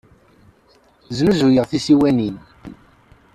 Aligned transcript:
Snuzuyeɣ 1.15 1.65
tisiwanin. 1.71 2.35